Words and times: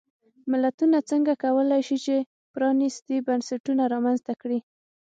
ملتونه 0.51 0.97
څنګه 1.09 1.33
کولای 1.43 1.81
شي 1.87 1.97
چې 2.05 2.15
پرانیستي 2.53 3.15
بنسټونه 3.27 3.83
رامنځته 3.93 4.33
کړي. 4.41 4.59